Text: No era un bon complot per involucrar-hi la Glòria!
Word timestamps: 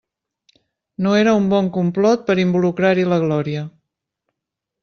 No 1.07 1.11
era 1.23 1.35
un 1.41 1.51
bon 1.51 1.69
complot 1.77 2.25
per 2.31 2.39
involucrar-hi 2.45 3.07
la 3.13 3.23
Glòria! 3.27 3.63